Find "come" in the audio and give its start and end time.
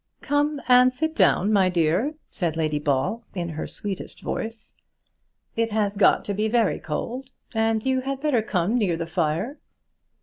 0.21-0.59, 8.41-8.79